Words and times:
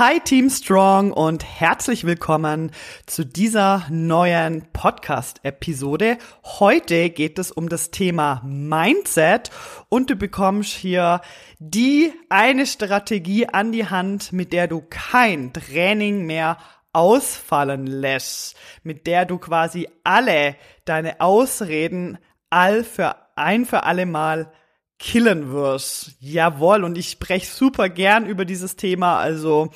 Hi 0.00 0.18
Team 0.18 0.48
Strong 0.48 1.12
und 1.12 1.44
herzlich 1.44 2.04
willkommen 2.04 2.70
zu 3.04 3.26
dieser 3.26 3.84
neuen 3.90 4.62
Podcast-Episode. 4.72 6.16
Heute 6.42 7.10
geht 7.10 7.38
es 7.38 7.52
um 7.52 7.68
das 7.68 7.90
Thema 7.90 8.40
Mindset 8.42 9.50
und 9.90 10.08
du 10.08 10.16
bekommst 10.16 10.72
hier 10.72 11.20
die 11.58 12.14
eine 12.30 12.64
Strategie 12.64 13.46
an 13.46 13.72
die 13.72 13.90
Hand, 13.90 14.32
mit 14.32 14.54
der 14.54 14.68
du 14.68 14.82
kein 14.88 15.52
Training 15.52 16.24
mehr 16.24 16.56
ausfallen 16.94 17.86
lässt, 17.86 18.56
mit 18.82 19.06
der 19.06 19.26
du 19.26 19.36
quasi 19.36 19.86
alle 20.02 20.56
deine 20.86 21.20
Ausreden 21.20 22.16
all 22.48 22.84
für 22.84 23.16
ein 23.36 23.66
für 23.66 23.82
alle 23.82 24.06
Mal 24.06 24.50
killen 25.00 25.50
wirst. 25.50 26.12
Jawohl, 26.20 26.84
und 26.84 26.96
ich 26.96 27.10
spreche 27.10 27.46
super 27.46 27.88
gern 27.88 28.26
über 28.26 28.44
dieses 28.44 28.76
Thema. 28.76 29.18
Also 29.18 29.70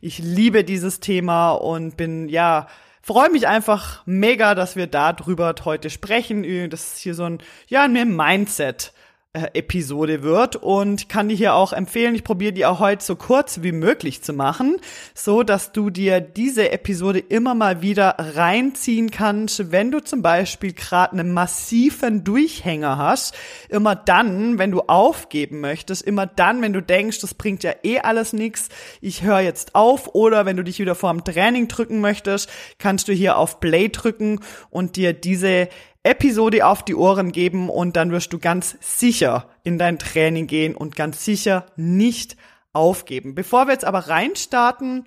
ich 0.00 0.18
liebe 0.18 0.64
dieses 0.64 0.98
Thema 0.98 1.52
und 1.52 1.96
bin 1.96 2.28
ja 2.28 2.66
freue 3.02 3.30
mich 3.30 3.46
einfach 3.46 4.02
mega, 4.06 4.54
dass 4.54 4.76
wir 4.76 4.86
darüber 4.86 5.54
heute 5.64 5.90
sprechen. 5.90 6.42
Das 6.70 6.94
ist 6.94 6.98
hier 6.98 7.14
so 7.14 7.24
ein 7.24 7.38
ja 7.68 7.84
ein 7.84 8.16
Mindset 8.16 8.92
äh, 9.32 9.46
Episode 9.54 10.24
wird 10.24 10.56
und 10.56 11.08
kann 11.08 11.28
dir 11.28 11.36
hier 11.36 11.54
auch 11.54 11.72
empfehlen, 11.72 12.16
ich 12.16 12.24
probiere 12.24 12.52
die 12.52 12.66
auch 12.66 12.80
heute 12.80 13.04
so 13.04 13.14
kurz 13.14 13.62
wie 13.62 13.70
möglich 13.70 14.22
zu 14.22 14.32
machen, 14.32 14.78
so 15.14 15.44
dass 15.44 15.70
du 15.70 15.88
dir 15.88 16.20
diese 16.20 16.72
Episode 16.72 17.20
immer 17.20 17.54
mal 17.54 17.80
wieder 17.80 18.16
reinziehen 18.18 19.12
kannst, 19.12 19.70
wenn 19.70 19.92
du 19.92 20.00
zum 20.00 20.20
Beispiel 20.20 20.72
gerade 20.72 21.12
einen 21.12 21.32
massiven 21.32 22.24
Durchhänger 22.24 22.98
hast, 22.98 23.36
immer 23.68 23.94
dann, 23.94 24.58
wenn 24.58 24.72
du 24.72 24.80
aufgeben 24.80 25.60
möchtest, 25.60 26.02
immer 26.02 26.26
dann, 26.26 26.60
wenn 26.60 26.72
du 26.72 26.82
denkst, 26.82 27.20
das 27.20 27.34
bringt 27.34 27.62
ja 27.62 27.74
eh 27.84 28.00
alles 28.00 28.32
nichts, 28.32 28.68
ich 29.00 29.22
höre 29.22 29.38
jetzt 29.38 29.76
auf 29.76 30.12
oder 30.12 30.44
wenn 30.44 30.56
du 30.56 30.64
dich 30.64 30.80
wieder 30.80 30.96
vor 30.96 31.12
dem 31.12 31.22
Training 31.22 31.68
drücken 31.68 32.00
möchtest, 32.00 32.50
kannst 32.78 33.06
du 33.06 33.12
hier 33.12 33.38
auf 33.38 33.60
Play 33.60 33.90
drücken 33.90 34.40
und 34.70 34.96
dir 34.96 35.12
diese 35.12 35.68
Episode 36.02 36.66
auf 36.66 36.84
die 36.84 36.94
Ohren 36.94 37.30
geben 37.30 37.68
und 37.68 37.96
dann 37.96 38.10
wirst 38.10 38.32
du 38.32 38.38
ganz 38.38 38.76
sicher 38.80 39.48
in 39.64 39.78
dein 39.78 39.98
Training 39.98 40.46
gehen 40.46 40.74
und 40.74 40.96
ganz 40.96 41.24
sicher 41.24 41.66
nicht 41.76 42.36
aufgeben. 42.72 43.34
Bevor 43.34 43.66
wir 43.66 43.72
jetzt 43.72 43.84
aber 43.84 44.08
reinstarten, 44.08 45.04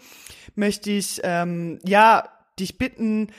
möchte 0.55 0.91
ich 0.91 1.21
ähm, 1.23 1.79
ja 1.83 2.29
dich 2.59 2.77
bitten, 2.77 3.29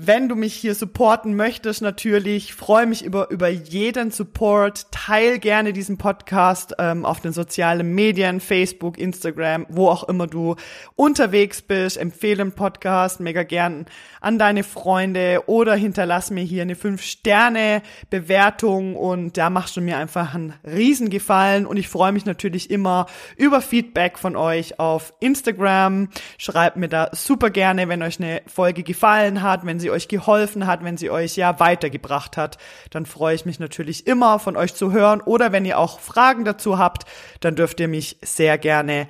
wenn 0.00 0.28
du 0.28 0.36
mich 0.36 0.54
hier 0.54 0.76
supporten 0.76 1.34
möchtest, 1.34 1.82
natürlich 1.82 2.54
freue 2.54 2.86
mich 2.86 3.04
über 3.04 3.30
über 3.30 3.48
jeden 3.48 4.12
Support. 4.12 4.92
Teil 4.92 5.40
gerne 5.40 5.72
diesen 5.72 5.98
Podcast 5.98 6.76
ähm, 6.78 7.04
auf 7.04 7.20
den 7.20 7.32
sozialen 7.32 7.96
Medien, 7.96 8.38
Facebook, 8.38 8.96
Instagram, 8.96 9.66
wo 9.68 9.88
auch 9.88 10.04
immer 10.04 10.28
du 10.28 10.54
unterwegs 10.94 11.62
bist. 11.62 11.96
Empfehle 11.96 12.44
den 12.44 12.52
Podcast 12.52 13.18
mega 13.18 13.42
gern 13.42 13.86
an 14.20 14.38
deine 14.38 14.62
Freunde 14.62 15.42
oder 15.46 15.74
hinterlass 15.74 16.30
mir 16.30 16.44
hier 16.44 16.62
eine 16.62 16.74
5-Sterne-Bewertung 16.74 18.94
und 18.94 19.36
da 19.36 19.50
machst 19.50 19.76
du 19.76 19.80
mir 19.80 19.96
einfach 19.96 20.32
einen 20.32 20.54
Riesengefallen 20.64 21.66
und 21.66 21.76
ich 21.76 21.88
freue 21.88 22.12
mich 22.12 22.24
natürlich 22.24 22.70
immer 22.70 23.06
über 23.36 23.60
Feedback 23.60 24.16
von 24.16 24.36
euch 24.36 24.78
auf 24.78 25.12
Instagram. 25.18 26.10
Schreibt 26.36 26.76
mir 26.76 26.88
da 26.88 27.08
super 27.10 27.50
gerne, 27.50 27.88
wenn 27.88 28.04
euch 28.04 28.20
eine 28.20 28.42
Folge 28.46 28.84
gefallen 28.84 29.42
hat, 29.42 29.66
wenn 29.66 29.80
sie 29.80 29.87
euch 29.90 30.08
geholfen 30.08 30.66
hat, 30.66 30.84
wenn 30.84 30.96
sie 30.96 31.10
euch 31.10 31.36
ja 31.36 31.60
weitergebracht 31.60 32.36
hat. 32.36 32.58
Dann 32.90 33.06
freue 33.06 33.34
ich 33.34 33.46
mich 33.46 33.58
natürlich 33.58 34.06
immer 34.06 34.38
von 34.38 34.56
euch 34.56 34.74
zu 34.74 34.92
hören 34.92 35.20
oder 35.20 35.52
wenn 35.52 35.64
ihr 35.64 35.78
auch 35.78 36.00
Fragen 36.00 36.44
dazu 36.44 36.78
habt, 36.78 37.04
dann 37.40 37.56
dürft 37.56 37.80
ihr 37.80 37.88
mich 37.88 38.18
sehr 38.22 38.58
gerne 38.58 39.08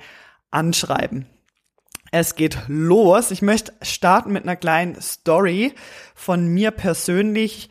anschreiben. 0.51 1.27
Es 2.11 2.35
geht 2.35 2.57
los. 2.67 3.31
Ich 3.31 3.41
möchte 3.41 3.73
starten 3.81 4.31
mit 4.31 4.43
einer 4.43 4.55
kleinen 4.55 4.99
Story 4.99 5.73
von 6.15 6.47
mir 6.47 6.71
persönlich. 6.71 7.69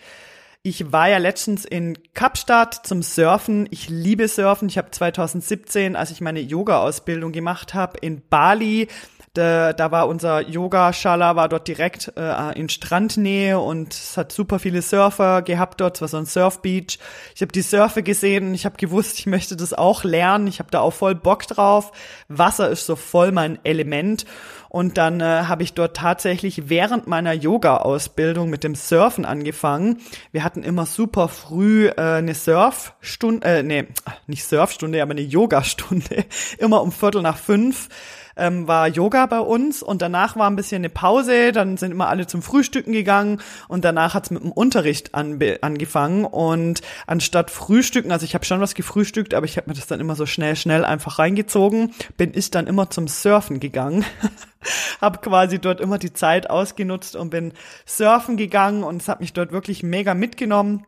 Ich 0.63 0.93
war 0.93 1.09
ja 1.09 1.19
letztens 1.19 1.65
in 1.65 1.99
Kapstadt 2.15 2.87
zum 2.87 3.03
Surfen. 3.03 3.67
Ich 3.71 3.89
liebe 3.89 4.29
Surfen. 4.29 4.69
Ich 4.69 4.79
habe 4.79 4.91
2017, 4.91 5.97
als 5.97 6.11
ich 6.11 6.21
meine 6.21 6.41
Yoga-Ausbildung 6.41 7.33
gemacht 7.33 7.75
habe, 7.75 7.99
in 7.99 8.23
Bali 8.29 8.89
da, 9.35 9.73
da 9.73 9.91
war 9.91 10.09
unser 10.09 10.41
Yoga-Schala, 10.49 11.37
war 11.37 11.49
dort 11.49 11.69
direkt 11.69 12.13
äh, 12.17 12.59
in 12.59 12.69
Strandnähe 12.69 13.59
und 13.59 13.95
es 13.95 14.17
hat 14.17 14.33
super 14.33 14.59
viele 14.59 14.83
Surfer 14.83 15.43
gehabt 15.43 15.81
dort. 15.81 15.97
Es 15.97 16.01
war 16.01 16.09
so 16.09 16.17
ein 16.17 16.27
Surfbeach. 16.27 16.99
Ich 17.35 17.43
habe 17.43 17.53
die 17.53 17.63
Surfe 17.63 18.03
gesehen 18.03 18.55
ich 18.55 18.65
habe 18.65 18.77
gewusst, 18.77 19.19
ich 19.19 19.27
möchte 19.27 19.57
das 19.57 19.73
auch 19.73 20.05
lernen. 20.05 20.47
Ich 20.47 20.59
habe 20.59 20.71
da 20.71 20.81
auch 20.81 20.93
voll 20.93 21.15
Bock 21.15 21.47
drauf. 21.47 21.93
Wasser 22.29 22.69
ist 22.69 22.87
so 22.87 22.97
voll 22.97 23.33
mein 23.33 23.65
Element. 23.65 24.27
Und 24.69 24.99
dann 24.99 25.21
äh, 25.21 25.25
habe 25.25 25.63
ich 25.63 25.73
dort 25.73 25.97
tatsächlich 25.97 26.69
während 26.69 27.07
meiner 27.07 27.33
Yoga-Ausbildung 27.33 28.51
mit 28.51 28.65
dem 28.65 28.75
Surfen 28.75 29.25
angefangen. 29.25 29.99
Wir 30.31 30.45
hatten 30.45 30.63
immer 30.63 30.85
super 30.85 31.29
früh 31.29 31.89
äh, 31.89 31.95
eine 31.97 32.35
Surfstunde, 32.35 33.47
äh, 33.47 33.63
nee, 33.63 33.87
nicht 34.27 34.45
Surfstunde, 34.45 35.01
aber 35.01 35.13
eine 35.13 35.23
Yogastunde, 35.23 36.27
immer 36.59 36.83
um 36.83 36.93
Viertel 36.93 37.23
nach 37.23 37.39
fünf 37.39 37.89
ähm, 38.39 38.69
war 38.69 38.89
Yoga 38.89 39.27
bei 39.27 39.41
uns 39.41 39.83
und 39.83 40.03
danach 40.03 40.37
war 40.37 40.49
ein 40.49 40.57
bisschen 40.57 40.81
eine 40.81 40.89
Pause, 40.89 41.53
dann 41.53 41.77
sind 41.77 41.93
immer 41.93 42.09
alle 42.09 42.27
zum 42.27 42.43
Frühstücken 42.43 42.93
gegangen 42.93 43.41
und 43.69 43.85
danach 43.85 44.15
hat's 44.15 44.31
mit 44.31 44.43
dem 44.43 44.53
Unterricht 44.53 45.15
an, 45.15 45.39
angefangen 45.61 46.25
und 46.25 46.81
anstatt 47.07 47.51
Frühstücken, 47.51 48.13
also 48.13 48.25
ich 48.25 48.35
habe 48.35 48.45
schon 48.45 48.61
was 48.61 48.75
gefrühstückt, 48.75 49.35
aber 49.35 49.47
ich 49.47 49.57
habe 49.57 49.69
mir 49.69 49.75
das 49.75 49.87
dann 49.87 50.01
immer 50.01 50.15
so 50.17 50.27
schnell, 50.27 50.57
schnell 50.57 50.85
einfach 50.85 51.19
reingezogen, 51.19 51.93
bin 52.17 52.33
ich 52.35 52.51
dann 52.51 52.67
immer 52.67 52.91
zum 52.91 53.09
Surfen 53.09 53.61
gegangen. 53.61 54.05
habe 55.01 55.19
quasi 55.19 55.59
dort 55.59 55.81
immer 55.81 55.99
die 55.99 56.13
Zeit 56.13 56.51
ausgenutzt 56.51 57.17
und 57.17 57.31
bin 57.31 57.53
surfen 57.87 58.37
gegangen 58.37 58.83
und 58.83 59.03
es 59.03 59.09
hat 59.09 59.21
mich 59.21 59.33
dort 59.33 59.53
wirklich 59.53 59.83
mega 59.83 60.15
mitgenommen. 60.15 60.85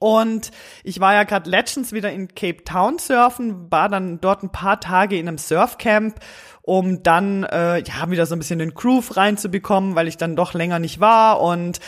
Und 0.00 0.50
ich 0.82 0.98
war 0.98 1.14
ja 1.14 1.22
gerade 1.22 1.48
letztens 1.48 1.92
wieder 1.92 2.10
in 2.10 2.34
Cape 2.34 2.64
Town 2.64 2.98
surfen, 2.98 3.70
war 3.70 3.88
dann 3.88 4.20
dort 4.20 4.42
ein 4.42 4.50
paar 4.50 4.80
Tage 4.80 5.16
in 5.16 5.28
einem 5.28 5.38
Surfcamp 5.38 6.16
um 6.62 7.02
dann 7.02 7.44
äh, 7.44 7.78
ja 7.78 8.10
wieder 8.10 8.26
so 8.26 8.34
ein 8.34 8.38
bisschen 8.38 8.58
den 8.58 8.74
Groove 8.74 9.16
reinzubekommen, 9.16 9.94
weil 9.94 10.08
ich 10.08 10.18
dann 10.18 10.36
doch 10.36 10.54
länger 10.54 10.78
nicht 10.78 11.00
war 11.00 11.40
und 11.40 11.80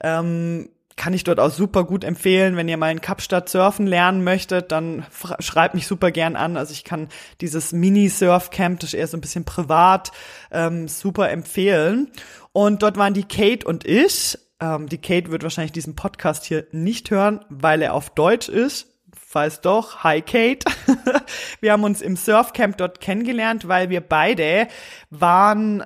ähm, 0.00 0.68
kann 0.98 1.14
ich 1.14 1.24
dort 1.24 1.40
auch 1.40 1.50
super 1.50 1.84
gut 1.84 2.04
empfehlen. 2.04 2.56
Wenn 2.56 2.68
ihr 2.68 2.76
mal 2.76 2.90
in 2.90 3.00
Kapstadt 3.00 3.48
surfen 3.48 3.86
lernen 3.86 4.22
möchtet, 4.24 4.72
dann 4.72 5.06
schreibt 5.38 5.74
mich 5.74 5.86
super 5.86 6.10
gern 6.10 6.36
an. 6.36 6.56
Also 6.56 6.72
ich 6.72 6.84
kann 6.84 7.08
dieses 7.40 7.72
Mini-Surf-Camp, 7.72 8.80
das 8.80 8.90
ist 8.90 8.94
eher 8.94 9.06
so 9.06 9.16
ein 9.16 9.20
bisschen 9.20 9.44
privat, 9.44 10.10
ähm, 10.50 10.88
super 10.88 11.30
empfehlen. 11.30 12.10
Und 12.52 12.82
dort 12.82 12.96
waren 12.96 13.14
die 13.14 13.24
Kate 13.24 13.66
und 13.66 13.86
ich. 13.86 14.38
Ähm, 14.60 14.88
die 14.88 14.98
Kate 14.98 15.30
wird 15.30 15.42
wahrscheinlich 15.42 15.72
diesen 15.72 15.96
Podcast 15.96 16.44
hier 16.44 16.66
nicht 16.72 17.10
hören, 17.10 17.44
weil 17.48 17.82
er 17.82 17.94
auf 17.94 18.10
Deutsch 18.10 18.48
ist. 18.48 18.88
Falls 19.14 19.60
doch, 19.60 20.04
hi 20.04 20.22
Kate. 20.22 20.64
wir 21.60 21.72
haben 21.72 21.84
uns 21.84 22.00
im 22.00 22.16
Surfcamp 22.16 22.76
dort 22.78 23.00
kennengelernt, 23.00 23.68
weil 23.68 23.90
wir 23.90 24.00
beide 24.00 24.68
waren 25.10 25.84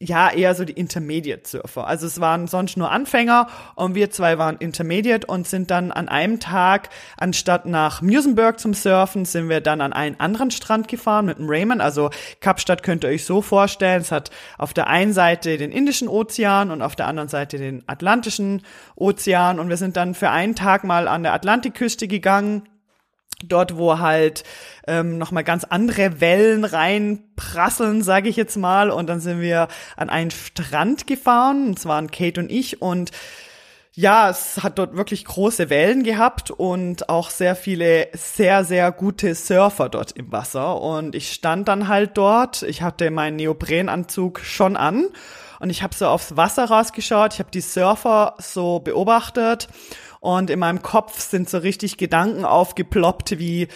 ja, 0.00 0.30
eher 0.30 0.54
so 0.54 0.64
die 0.64 0.74
Intermediate-Surfer. 0.74 1.84
Also 1.84 2.06
es 2.06 2.20
waren 2.20 2.46
sonst 2.46 2.76
nur 2.76 2.92
Anfänger 2.92 3.48
und 3.74 3.96
wir 3.96 4.10
zwei 4.10 4.38
waren 4.38 4.56
Intermediate 4.58 5.26
und 5.26 5.48
sind 5.48 5.72
dann 5.72 5.90
an 5.90 6.08
einem 6.08 6.38
Tag, 6.38 6.90
anstatt 7.16 7.66
nach 7.66 8.00
Musenberg 8.00 8.60
zum 8.60 8.74
Surfen, 8.74 9.24
sind 9.24 9.48
wir 9.48 9.60
dann 9.60 9.80
an 9.80 9.92
einen 9.92 10.20
anderen 10.20 10.52
Strand 10.52 10.86
gefahren 10.86 11.26
mit 11.26 11.38
dem 11.38 11.48
Raymond. 11.48 11.80
Also 11.80 12.10
Kapstadt 12.40 12.84
könnt 12.84 13.02
ihr 13.02 13.10
euch 13.10 13.24
so 13.24 13.42
vorstellen, 13.42 14.00
es 14.00 14.12
hat 14.12 14.30
auf 14.56 14.72
der 14.72 14.86
einen 14.86 15.12
Seite 15.12 15.58
den 15.58 15.72
Indischen 15.72 16.06
Ozean 16.06 16.70
und 16.70 16.80
auf 16.80 16.94
der 16.94 17.08
anderen 17.08 17.28
Seite 17.28 17.58
den 17.58 17.82
Atlantischen 17.88 18.62
Ozean 18.94 19.58
und 19.58 19.68
wir 19.68 19.76
sind 19.76 19.96
dann 19.96 20.14
für 20.14 20.30
einen 20.30 20.54
Tag 20.54 20.84
mal 20.84 21.08
an 21.08 21.24
der 21.24 21.32
Atlantikküste 21.32 22.06
gegangen 22.06 22.62
dort, 23.44 23.76
wo 23.76 23.98
halt 23.98 24.44
ähm, 24.86 25.18
nochmal 25.18 25.44
ganz 25.44 25.64
andere 25.64 26.20
Wellen 26.20 26.64
reinprasseln, 26.64 28.02
sage 28.02 28.28
ich 28.28 28.36
jetzt 28.36 28.56
mal. 28.56 28.90
Und 28.90 29.08
dann 29.08 29.20
sind 29.20 29.40
wir 29.40 29.68
an 29.96 30.10
einen 30.10 30.30
Strand 30.30 31.06
gefahren, 31.06 31.68
und 31.68 31.78
zwar 31.78 31.98
an 31.98 32.10
Kate 32.10 32.40
und 32.40 32.50
ich. 32.50 32.82
Und 32.82 33.10
ja, 33.94 34.30
es 34.30 34.62
hat 34.62 34.78
dort 34.78 34.96
wirklich 34.96 35.24
große 35.24 35.70
Wellen 35.70 36.04
gehabt 36.04 36.52
und 36.52 37.08
auch 37.08 37.30
sehr 37.30 37.56
viele 37.56 38.08
sehr, 38.12 38.64
sehr 38.64 38.92
gute 38.92 39.34
Surfer 39.34 39.88
dort 39.88 40.12
im 40.12 40.30
Wasser. 40.30 40.80
Und 40.80 41.14
ich 41.16 41.32
stand 41.32 41.66
dann 41.66 41.88
halt 41.88 42.16
dort. 42.16 42.62
Ich 42.62 42.82
hatte 42.82 43.10
meinen 43.10 43.36
Neoprenanzug 43.36 44.38
schon 44.40 44.76
an 44.76 45.06
und 45.58 45.70
ich 45.70 45.82
habe 45.82 45.94
so 45.94 46.06
aufs 46.06 46.36
Wasser 46.36 46.66
rausgeschaut. 46.66 47.34
Ich 47.34 47.38
habe 47.40 47.50
die 47.50 47.60
Surfer 47.60 48.34
so 48.38 48.78
beobachtet 48.78 49.68
und 50.36 50.50
in 50.50 50.58
meinem 50.58 50.82
Kopf 50.82 51.20
sind 51.20 51.48
so 51.48 51.56
richtig 51.56 51.96
Gedanken 51.96 52.44
aufgeploppt 52.44 53.38
wie, 53.38 53.66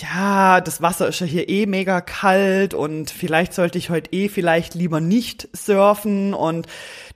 ja, 0.00 0.60
das 0.60 0.82
Wasser 0.82 1.08
ist 1.08 1.20
ja 1.20 1.26
hier 1.26 1.48
eh 1.48 1.64
mega 1.66 2.00
kalt 2.00 2.74
und 2.74 3.10
vielleicht 3.10 3.54
sollte 3.54 3.78
ich 3.78 3.88
heute 3.88 4.12
eh 4.12 4.28
vielleicht 4.28 4.74
lieber 4.74 5.00
nicht 5.00 5.48
surfen 5.54 6.34
und 6.34 6.66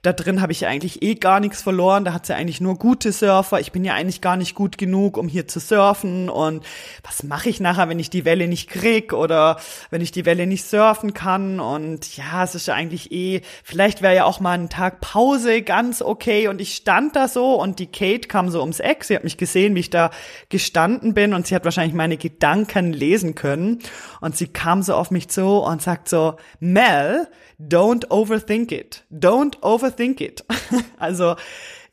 da 0.01 0.13
drin 0.13 0.41
habe 0.41 0.51
ich 0.51 0.61
ja 0.61 0.69
eigentlich 0.69 1.01
eh 1.01 1.15
gar 1.15 1.39
nichts 1.39 1.61
verloren, 1.61 2.05
da 2.05 2.13
hat's 2.13 2.27
ja 2.27 2.35
eigentlich 2.35 2.61
nur 2.61 2.77
gute 2.77 3.11
Surfer, 3.11 3.59
ich 3.59 3.71
bin 3.71 3.83
ja 3.83 3.93
eigentlich 3.93 4.21
gar 4.21 4.37
nicht 4.37 4.55
gut 4.55 4.77
genug, 4.77 5.17
um 5.17 5.27
hier 5.27 5.47
zu 5.47 5.59
surfen 5.59 6.29
und 6.29 6.63
was 7.03 7.23
mache 7.23 7.49
ich 7.49 7.59
nachher, 7.59 7.89
wenn 7.89 7.99
ich 7.99 8.09
die 8.09 8.25
Welle 8.25 8.47
nicht 8.47 8.69
krieg 8.69 9.13
oder 9.13 9.57
wenn 9.89 10.01
ich 10.01 10.11
die 10.11 10.25
Welle 10.25 10.47
nicht 10.47 10.65
surfen 10.65 11.13
kann? 11.13 11.59
Und 11.59 12.17
ja, 12.17 12.43
es 12.43 12.55
ist 12.55 12.67
ja 12.67 12.73
eigentlich 12.73 13.11
eh, 13.11 13.41
vielleicht 13.63 14.01
wäre 14.01 14.15
ja 14.15 14.25
auch 14.25 14.39
mal 14.39 14.57
ein 14.57 14.69
Tag 14.69 15.01
Pause 15.01 15.61
ganz 15.61 16.01
okay 16.01 16.47
und 16.47 16.61
ich 16.61 16.75
stand 16.75 17.15
da 17.15 17.27
so 17.27 17.61
und 17.61 17.79
die 17.79 17.87
Kate 17.87 18.27
kam 18.27 18.49
so 18.49 18.61
ums 18.61 18.79
Eck, 18.79 19.03
sie 19.03 19.15
hat 19.15 19.23
mich 19.23 19.37
gesehen, 19.37 19.75
wie 19.75 19.81
ich 19.81 19.89
da 19.89 20.11
gestanden 20.49 21.13
bin 21.13 21.33
und 21.33 21.47
sie 21.47 21.55
hat 21.55 21.65
wahrscheinlich 21.65 21.95
meine 21.95 22.17
Gedanken 22.17 22.54
lesen 22.63 23.35
können 23.35 23.79
und 24.21 24.35
sie 24.35 24.47
kam 24.47 24.81
so 24.81 24.95
auf 24.95 25.11
mich 25.11 25.27
zu 25.27 25.45
und 25.45 25.81
sagt 25.81 26.09
so, 26.09 26.35
Mel, 26.59 27.27
don't 27.59 28.09
overthink 28.09 28.71
it. 28.71 29.03
Don't 29.11 29.61
overthink 29.61 30.21
it. 30.21 30.45
also 30.97 31.35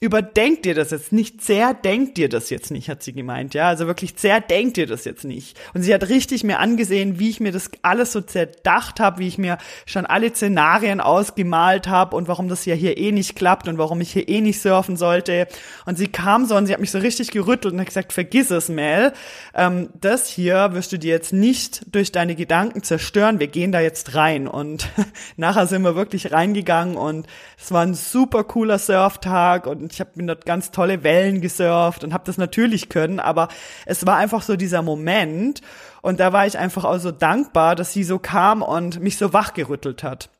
überdenkt 0.02 0.64
dir 0.64 0.74
das 0.74 0.90
jetzt 0.90 1.12
nicht, 1.12 1.44
sehr 1.44 1.74
denkt 1.74 2.16
dir 2.16 2.28
das 2.28 2.50
jetzt 2.50 2.72
nicht, 2.72 2.88
hat 2.88 3.04
sie 3.04 3.12
gemeint, 3.12 3.54
ja, 3.54 3.68
also 3.68 3.86
wirklich 3.86 4.14
sehr 4.16 4.40
denkt 4.40 4.76
dir 4.76 4.88
das 4.88 5.04
jetzt 5.04 5.24
nicht. 5.24 5.56
Und 5.74 5.82
sie 5.82 5.94
hat 5.94 6.08
richtig 6.08 6.42
mir 6.42 6.58
angesehen, 6.58 7.20
wie 7.20 7.30
ich 7.30 7.38
mir 7.38 7.52
das 7.52 7.70
alles 7.82 8.10
so 8.10 8.20
zerdacht 8.20 8.98
habe, 8.98 9.20
wie 9.20 9.28
ich 9.28 9.38
mir 9.38 9.58
schon 9.86 10.04
alle 10.04 10.34
Szenarien 10.34 11.00
ausgemalt 11.00 11.86
habe 11.86 12.16
und 12.16 12.26
warum 12.26 12.48
das 12.48 12.64
ja 12.64 12.74
hier 12.74 12.98
eh 12.98 13.12
nicht 13.12 13.36
klappt 13.36 13.68
und 13.68 13.78
warum 13.78 14.00
ich 14.00 14.12
hier 14.12 14.28
eh 14.28 14.40
nicht 14.40 14.60
surfen 14.60 14.96
sollte. 14.96 15.46
Und 15.86 15.98
sie 15.98 16.08
kam 16.08 16.46
so 16.46 16.56
und 16.56 16.66
sie 16.66 16.72
hat 16.72 16.80
mich 16.80 16.90
so 16.90 16.98
richtig 16.98 17.30
gerüttelt 17.30 17.72
und 17.72 17.78
hat 17.78 17.86
gesagt, 17.86 18.12
vergiss 18.12 18.50
es, 18.50 18.68
Mel, 18.68 19.12
ähm, 19.54 19.90
das 20.00 20.26
hier 20.26 20.70
wirst 20.72 20.90
du 20.90 20.98
dir 20.98 21.12
jetzt 21.12 21.32
nicht 21.32 21.94
durch 21.94 22.10
deine 22.10 22.34
Gedanken 22.34 22.82
zerstören, 22.82 23.38
wir 23.38 23.46
gehen 23.46 23.70
da 23.70 23.78
jetzt 23.78 24.16
rein. 24.16 24.48
Und 24.48 24.88
nachher 25.36 25.68
sind 25.68 25.82
wir 25.82 25.94
wirklich 25.94 26.32
reingegangen 26.32 26.96
und 26.96 27.28
es 27.56 27.70
war 27.70 27.82
ein 27.82 27.94
super 27.94 28.42
cooler 28.42 28.80
Surftag 28.80 29.68
und 29.68 29.91
ich 29.92 30.00
habe 30.00 30.10
mir 30.14 30.26
dort 30.26 30.46
ganz 30.46 30.70
tolle 30.70 31.02
Wellen 31.04 31.40
gesurft 31.40 32.04
und 32.04 32.12
habe 32.14 32.24
das 32.26 32.38
natürlich 32.38 32.88
können, 32.88 33.20
aber 33.20 33.48
es 33.86 34.06
war 34.06 34.16
einfach 34.16 34.42
so 34.42 34.56
dieser 34.56 34.82
Moment 34.82 35.60
und 36.00 36.20
da 36.20 36.32
war 36.32 36.46
ich 36.46 36.58
einfach 36.58 36.84
auch 36.84 36.98
so 36.98 37.10
dankbar, 37.10 37.76
dass 37.76 37.92
sie 37.92 38.04
so 38.04 38.18
kam 38.18 38.62
und 38.62 39.00
mich 39.00 39.16
so 39.16 39.32
wachgerüttelt 39.32 40.02
hat 40.02 40.30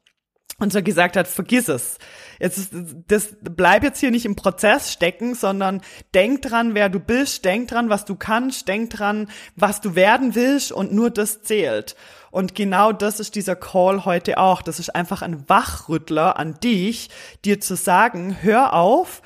und 0.59 0.73
so 0.73 0.83
gesagt 0.83 1.17
hat, 1.17 1.27
vergiss 1.29 1.69
es. 1.69 1.99
Jetzt 2.39 2.71
das 3.09 3.37
bleib 3.41 3.83
jetzt 3.83 4.01
hier 4.01 4.11
nicht 4.11 4.25
im 4.25 4.37
Prozess 4.37 4.93
stecken, 4.93 5.35
sondern 5.35 5.81
denk 6.15 6.43
dran, 6.43 6.75
wer 6.75 6.89
du 6.89 7.01
bist, 7.01 7.45
denk 7.45 7.69
dran, 7.69 7.89
was 7.89 8.05
du 8.05 8.17
kannst, 8.17 8.69
denk 8.69 8.91
dran, 8.91 9.29
was 9.57 9.81
du 9.81 9.95
werden 9.95 10.35
willst 10.35 10.73
und 10.73 10.93
nur 10.93 11.11
das 11.11 11.43
zählt. 11.43 11.97
Und 12.31 12.55
genau 12.55 12.93
das 12.93 13.21
ist 13.21 13.35
dieser 13.35 13.57
Call 13.57 14.05
heute 14.05 14.39
auch. 14.39 14.63
Das 14.63 14.79
ist 14.79 14.95
einfach 14.95 15.23
ein 15.23 15.49
Wachrüttler 15.49 16.39
an 16.39 16.59
dich, 16.61 17.11
dir 17.45 17.61
zu 17.61 17.77
sagen, 17.77 18.39
hör 18.41 18.73
auf, 18.73 19.21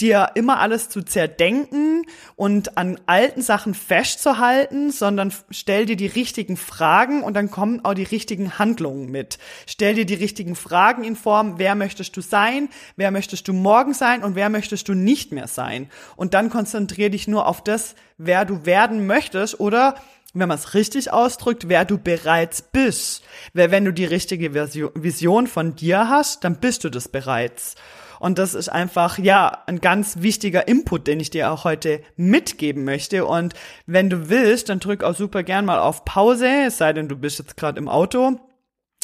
dir 0.00 0.30
immer 0.34 0.58
alles 0.60 0.88
zu 0.88 1.02
zerdenken 1.02 2.04
und 2.36 2.76
an 2.76 2.98
alten 3.06 3.42
Sachen 3.42 3.74
festzuhalten, 3.74 4.90
sondern 4.90 5.32
stell 5.50 5.86
dir 5.86 5.96
die 5.96 6.06
richtigen 6.06 6.56
Fragen 6.56 7.22
und 7.22 7.34
dann 7.34 7.50
kommen 7.50 7.84
auch 7.84 7.94
die 7.94 8.04
richtigen 8.04 8.58
Handlungen 8.58 9.10
mit. 9.10 9.38
Stell 9.66 9.94
dir 9.94 10.06
die 10.06 10.14
richtigen 10.14 10.56
Fragen 10.56 11.04
in 11.04 11.16
Form, 11.16 11.58
wer 11.58 11.74
möchtest 11.74 12.16
du 12.16 12.20
sein, 12.20 12.68
wer 12.96 13.10
möchtest 13.10 13.48
du 13.48 13.52
morgen 13.52 13.94
sein 13.94 14.22
und 14.22 14.34
wer 14.34 14.48
möchtest 14.48 14.88
du 14.88 14.94
nicht 14.94 15.32
mehr 15.32 15.48
sein. 15.48 15.90
Und 16.16 16.34
dann 16.34 16.50
konzentrier 16.50 17.10
dich 17.10 17.28
nur 17.28 17.46
auf 17.46 17.62
das, 17.62 17.94
wer 18.18 18.44
du 18.44 18.66
werden 18.66 19.06
möchtest 19.06 19.60
oder 19.60 19.94
wenn 20.32 20.48
man 20.48 20.58
es 20.58 20.74
richtig 20.74 21.12
ausdrückt, 21.12 21.68
wer 21.68 21.84
du 21.84 21.98
bereits 21.98 22.62
bist. 22.62 23.24
Weil 23.52 23.70
wenn 23.70 23.84
du 23.84 23.92
die 23.92 24.04
richtige 24.04 24.54
Vision 24.54 25.46
von 25.46 25.74
dir 25.74 26.08
hast, 26.08 26.44
dann 26.44 26.60
bist 26.60 26.84
du 26.84 26.88
das 26.88 27.08
bereits. 27.08 27.74
Und 28.20 28.38
das 28.38 28.54
ist 28.54 28.68
einfach, 28.68 29.18
ja, 29.18 29.62
ein 29.66 29.80
ganz 29.80 30.18
wichtiger 30.20 30.68
Input, 30.68 31.06
den 31.06 31.18
ich 31.20 31.30
dir 31.30 31.50
auch 31.50 31.64
heute 31.64 32.02
mitgeben 32.16 32.84
möchte. 32.84 33.24
Und 33.24 33.54
wenn 33.86 34.10
du 34.10 34.28
willst, 34.28 34.68
dann 34.68 34.78
drück 34.78 35.02
auch 35.02 35.16
super 35.16 35.42
gern 35.42 35.64
mal 35.64 35.80
auf 35.80 36.04
Pause, 36.04 36.46
es 36.66 36.76
sei 36.76 36.92
denn, 36.92 37.08
du 37.08 37.16
bist 37.16 37.38
jetzt 37.38 37.56
gerade 37.56 37.78
im 37.78 37.88
Auto 37.88 38.38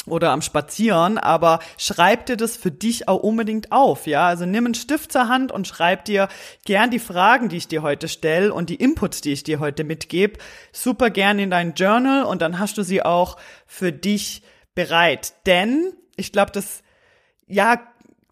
oder 0.05 0.29
am 0.31 0.43
Spazieren, 0.43 1.17
aber 1.17 1.59
schreib 1.77 2.27
dir 2.27 2.37
das 2.37 2.57
für 2.57 2.69
dich 2.71 3.07
auch 3.07 3.21
unbedingt 3.21 3.71
auf, 3.71 4.05
ja? 4.05 4.27
Also 4.27 4.45
nimm 4.45 4.65
einen 4.65 4.75
Stift 4.75 5.11
zur 5.11 5.27
Hand 5.27 5.51
und 5.51 5.67
schreib 5.67 6.05
dir 6.05 6.29
gern 6.63 6.91
die 6.91 6.99
Fragen, 6.99 7.49
die 7.49 7.57
ich 7.57 7.67
dir 7.67 7.81
heute 7.81 8.07
stelle 8.07 8.53
und 8.53 8.69
die 8.69 8.75
Inputs, 8.75 9.21
die 9.21 9.33
ich 9.33 9.43
dir 9.43 9.59
heute 9.59 9.83
mitgebe, 9.83 10.39
super 10.71 11.09
gern 11.09 11.39
in 11.39 11.49
dein 11.49 11.73
Journal 11.73 12.23
und 12.23 12.43
dann 12.43 12.59
hast 12.59 12.77
du 12.77 12.83
sie 12.83 13.03
auch 13.03 13.35
für 13.65 13.91
dich 13.91 14.43
bereit. 14.75 15.33
Denn 15.47 15.91
ich 16.15 16.31
glaube, 16.31 16.51
das 16.51 16.83
ja 17.47 17.79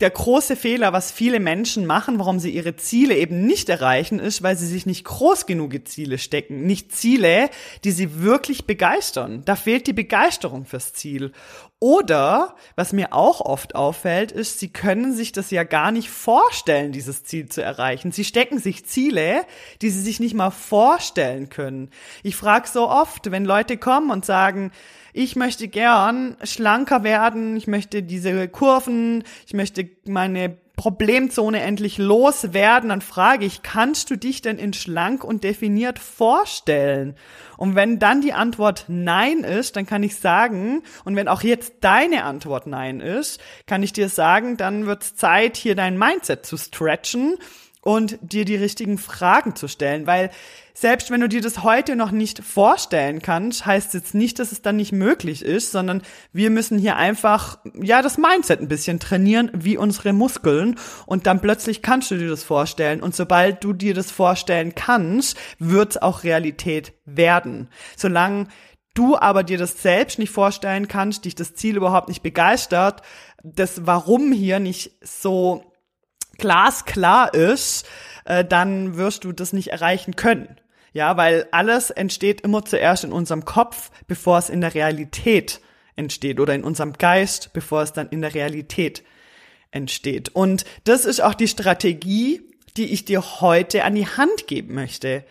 der 0.01 0.09
große 0.09 0.57
Fehler, 0.57 0.91
was 0.91 1.11
viele 1.11 1.39
Menschen 1.39 1.85
machen, 1.85 2.19
warum 2.19 2.39
sie 2.39 2.49
ihre 2.49 2.75
Ziele 2.75 3.15
eben 3.15 3.45
nicht 3.45 3.69
erreichen, 3.69 4.19
ist, 4.19 4.43
weil 4.43 4.57
sie 4.57 4.67
sich 4.67 4.85
nicht 4.85 5.05
groß 5.05 5.45
genug 5.45 5.73
Ziele 5.87 6.17
stecken. 6.17 6.65
Nicht 6.65 6.93
Ziele, 6.93 7.49
die 7.85 7.91
sie 7.91 8.21
wirklich 8.21 8.65
begeistern. 8.65 9.43
Da 9.45 9.55
fehlt 9.55 9.87
die 9.87 9.93
Begeisterung 9.93 10.65
fürs 10.65 10.91
Ziel. 10.91 11.31
Oder, 11.79 12.55
was 12.75 12.93
mir 12.93 13.13
auch 13.13 13.41
oft 13.41 13.75
auffällt, 13.75 14.31
ist, 14.31 14.59
sie 14.59 14.69
können 14.69 15.13
sich 15.13 15.33
das 15.33 15.51
ja 15.51 15.63
gar 15.63 15.91
nicht 15.91 16.09
vorstellen, 16.09 16.93
dieses 16.93 17.25
Ziel 17.25 17.49
zu 17.49 17.61
erreichen. 17.61 18.11
Sie 18.11 18.23
stecken 18.23 18.59
sich 18.59 18.85
Ziele, 18.85 19.41
die 19.81 19.89
sie 19.89 20.01
sich 20.01 20.21
nicht 20.21 20.33
mal 20.35 20.51
vorstellen 20.51 21.49
können. 21.49 21.89
Ich 22.23 22.37
frage 22.37 22.67
so 22.69 22.89
oft, 22.89 23.29
wenn 23.29 23.43
Leute 23.43 23.77
kommen 23.77 24.09
und 24.09 24.25
sagen, 24.25 24.71
ich 25.11 25.35
möchte 25.35 25.67
gern 25.67 26.37
schlanker 26.43 27.03
werden, 27.03 27.57
ich 27.57 27.67
möchte 27.67 28.03
diese 28.03 28.47
Kurven, 28.47 29.23
ich 29.45 29.53
möchte 29.53 29.89
meine 30.05 30.57
Problemzone 30.75 31.61
endlich 31.61 31.97
loswerden, 31.97 32.89
dann 32.89 33.01
frage 33.01 33.45
ich, 33.45 33.61
kannst 33.61 34.09
du 34.09 34.17
dich 34.17 34.41
denn 34.41 34.57
in 34.57 34.73
schlank 34.73 35.23
und 35.23 35.43
definiert 35.43 35.99
vorstellen? 35.99 37.15
Und 37.57 37.75
wenn 37.75 37.99
dann 37.99 38.21
die 38.21 38.33
Antwort 38.33 38.85
Nein 38.87 39.39
ist, 39.39 39.75
dann 39.75 39.85
kann 39.85 40.03
ich 40.03 40.17
sagen, 40.17 40.83
und 41.05 41.15
wenn 41.15 41.27
auch 41.27 41.41
jetzt 41.41 41.75
deine 41.81 42.23
Antwort 42.23 42.67
Nein 42.67 42.99
ist, 42.99 43.39
kann 43.65 43.83
ich 43.83 43.93
dir 43.93 44.09
sagen, 44.09 44.57
dann 44.57 44.85
wird's 44.85 45.15
Zeit, 45.15 45.57
hier 45.57 45.75
dein 45.75 45.97
Mindset 45.97 46.45
zu 46.45 46.57
stretchen 46.57 47.37
und 47.81 48.17
dir 48.21 48.45
die 48.45 48.55
richtigen 48.55 48.97
Fragen 48.97 49.55
zu 49.55 49.67
stellen, 49.67 50.07
weil 50.07 50.31
selbst 50.77 51.09
wenn 51.09 51.21
du 51.21 51.29
dir 51.29 51.41
das 51.41 51.63
heute 51.63 51.95
noch 51.95 52.11
nicht 52.11 52.43
vorstellen 52.43 53.21
kannst, 53.21 53.65
heißt 53.65 53.93
jetzt 53.93 54.13
nicht, 54.13 54.39
dass 54.39 54.51
es 54.51 54.61
dann 54.61 54.75
nicht 54.75 54.91
möglich 54.91 55.43
ist, 55.43 55.71
sondern 55.71 56.01
wir 56.33 56.49
müssen 56.49 56.77
hier 56.77 56.97
einfach, 56.97 57.59
ja, 57.81 58.01
das 58.01 58.17
Mindset 58.17 58.59
ein 58.59 58.67
bisschen 58.67 58.99
trainieren, 58.99 59.49
wie 59.53 59.77
unsere 59.77 60.11
Muskeln 60.11 60.75
und 61.05 61.27
dann 61.27 61.39
plötzlich 61.39 61.81
kannst 61.81 62.11
du 62.11 62.17
dir 62.17 62.27
das 62.27 62.43
vorstellen 62.43 63.01
und 63.01 63.15
sobald 63.15 63.63
du 63.63 63.71
dir 63.71 63.93
das 63.93 64.11
vorstellen 64.11 64.75
kannst, 64.75 65.37
wird 65.59 65.91
es 65.91 66.01
auch 66.01 66.23
Realität 66.23 66.91
werden. 67.05 67.69
Solange 67.95 68.47
du 68.95 69.17
aber 69.17 69.43
dir 69.43 69.57
das 69.57 69.81
selbst 69.81 70.19
nicht 70.19 70.31
vorstellen 70.31 70.89
kannst, 70.89 71.23
dich 71.23 71.35
das 71.35 71.55
Ziel 71.55 71.77
überhaupt 71.77 72.09
nicht 72.09 72.21
begeistert, 72.21 73.01
das 73.43 73.85
Warum 73.85 74.33
hier 74.33 74.59
nicht 74.59 74.91
so 75.01 75.63
glasklar 76.37 77.33
ist, 77.33 77.87
äh, 78.25 78.43
dann 78.43 78.97
wirst 78.97 79.23
du 79.23 79.31
das 79.31 79.53
nicht 79.53 79.69
erreichen 79.69 80.17
können. 80.17 80.59
Ja, 80.95 81.17
weil 81.17 81.45
alles 81.51 81.89
entsteht 81.89 82.39
immer 82.39 82.63
zuerst 82.63 83.03
in 83.03 83.11
unserem 83.11 83.43
Kopf, 83.43 83.91
bevor 84.07 84.37
es 84.37 84.49
in 84.49 84.61
der 84.61 84.75
Realität 84.75 85.59
entsteht 85.97 86.39
oder 86.39 86.55
in 86.55 86.63
unserem 86.63 86.93
Geist, 86.93 87.51
bevor 87.51 87.81
es 87.81 87.91
dann 87.91 88.07
in 88.07 88.21
der 88.21 88.33
Realität 88.33 89.03
entsteht. 89.71 90.29
Und 90.29 90.63
das 90.85 91.03
ist 91.03 91.19
auch 91.21 91.33
die 91.33 91.49
Strategie, 91.49 92.49
die 92.77 92.93
ich 92.93 93.03
dir 93.03 93.41
heute 93.41 93.83
an 93.83 93.93
die 93.93 94.07
Hand 94.07 94.47
geben 94.47 94.73
möchte. 94.73 95.25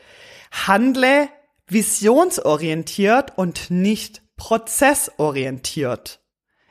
Handle 0.52 1.30
visionsorientiert 1.66 3.38
und 3.38 3.71
nicht 3.71 4.21
prozessorientiert. 4.37 6.21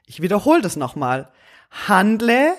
Ich 0.05 0.21
wiederhole 0.21 0.61
das 0.61 0.75
nochmal. 0.75 1.31
Handle 1.87 2.53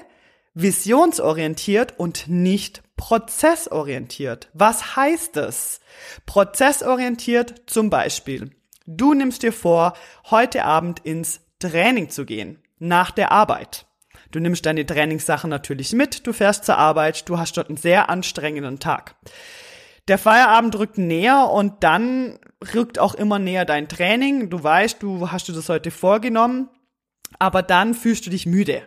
visionsorientiert 0.54 1.96
und 1.96 2.26
nicht 2.26 2.82
prozessorientiert. 2.96 4.48
Was 4.54 4.96
heißt 4.96 5.36
es? 5.36 5.80
Prozessorientiert 6.26 7.62
zum 7.66 7.90
Beispiel. 7.90 8.50
Du 8.86 9.14
nimmst 9.14 9.42
dir 9.42 9.52
vor, 9.52 9.94
heute 10.30 10.64
Abend 10.64 11.00
ins 11.00 11.40
Training 11.58 12.10
zu 12.10 12.24
gehen, 12.24 12.62
nach 12.78 13.10
der 13.10 13.32
Arbeit. 13.32 13.86
Du 14.30 14.40
nimmst 14.40 14.66
deine 14.66 14.84
Trainingssachen 14.84 15.48
natürlich 15.48 15.92
mit, 15.92 16.26
du 16.26 16.32
fährst 16.32 16.64
zur 16.64 16.76
Arbeit, 16.76 17.28
du 17.28 17.38
hast 17.38 17.56
dort 17.56 17.68
einen 17.68 17.76
sehr 17.76 18.10
anstrengenden 18.10 18.80
Tag. 18.80 19.16
Der 20.08 20.18
Feierabend 20.18 20.76
rückt 20.78 20.98
näher 20.98 21.50
und 21.50 21.82
dann 21.82 22.38
rückt 22.74 22.98
auch 22.98 23.14
immer 23.14 23.38
näher 23.38 23.64
dein 23.64 23.88
Training. 23.88 24.50
Du 24.50 24.62
weißt, 24.62 25.02
du 25.02 25.30
hast 25.30 25.48
dir 25.48 25.54
das 25.54 25.70
heute 25.70 25.90
vorgenommen, 25.90 26.68
aber 27.38 27.62
dann 27.62 27.94
fühlst 27.94 28.26
du 28.26 28.30
dich 28.30 28.44
müde. 28.44 28.82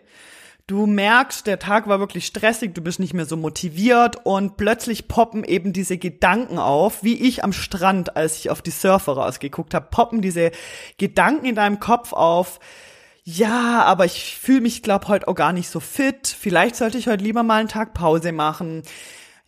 Du 0.68 0.86
merkst, 0.86 1.48
der 1.48 1.60
Tag 1.60 1.88
war 1.88 2.02
wirklich 2.02 2.26
stressig, 2.26 2.76
du 2.76 2.82
bist 2.82 3.00
nicht 3.00 3.14
mehr 3.14 3.26
so 3.26 3.38
motiviert 3.38 4.18
und 4.26 4.58
plötzlich 4.58 5.08
poppen 5.08 5.46
eben 5.46 5.72
diese 5.72 5.98
Gedanken 5.98 6.60
auf, 6.60 7.04
wie 7.04 7.16
ich 7.26 7.46
am 7.46 7.54
Strand, 7.54 8.18
als 8.18 8.38
ich 8.38 8.50
auf 8.50 8.62
die 8.62 8.72
Surfer 8.72 9.14
rausgeguckt 9.14 9.74
habe, 9.74 9.88
poppen 9.90 10.22
diese 10.22 10.52
Gedanken 10.98 11.46
in 11.46 11.56
deinem 11.56 11.80
Kopf 11.80 12.12
auf. 12.12 12.60
Ja, 13.24 13.84
aber 13.84 14.04
ich 14.04 14.38
fühle 14.38 14.60
mich, 14.60 14.84
glaub, 14.84 15.08
heute 15.08 15.30
auch 15.30 15.36
gar 15.36 15.54
nicht 15.54 15.70
so 15.70 15.80
fit. 15.80 16.28
Vielleicht 16.28 16.76
sollte 16.76 16.98
ich 16.98 17.08
heute 17.08 17.24
lieber 17.24 17.44
mal 17.44 17.62
einen 17.62 17.70
Tag 17.70 17.94
Pause 17.94 18.34
machen 18.34 18.84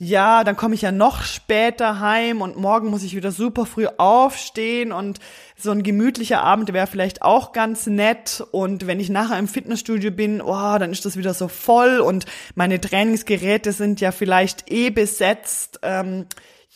ja, 0.02 0.46
dann 0.46 0.56
komme 0.56 0.76
ich 0.76 0.82
ja 0.82 0.94
noch 0.94 1.24
später 1.24 2.00
heim 2.00 2.42
und 2.42 2.56
morgen 2.56 2.90
muss 2.90 3.04
ich 3.04 3.18
wieder 3.18 3.34
super 3.34 3.66
früh 3.66 3.86
aufstehen 3.98 4.94
und 4.94 5.20
so 5.58 5.72
ein 5.72 5.84
gemütlicher 5.84 6.42
Abend 6.42 6.72
wäre 6.72 6.88
vielleicht 6.88 7.22
auch 7.22 7.52
ganz 7.52 7.86
nett 7.86 8.42
und 8.52 8.88
wenn 8.88 9.02
ich 9.02 9.10
nachher 9.10 9.38
im 9.38 9.50
Fitnessstudio 9.50 10.12
bin, 10.12 10.42
oh, 10.42 10.78
dann 10.80 10.94
ist 10.94 11.04
das 11.04 11.18
wieder 11.18 11.34
so 11.34 11.50
voll 11.50 12.00
und 12.00 12.26
meine 12.56 12.80
Trainingsgeräte 12.80 13.74
sind 13.74 14.00
ja 14.00 14.14
vielleicht 14.14 14.72
eh 14.72 14.90
besetzt. 14.90 15.82
Ähm, 15.84 16.28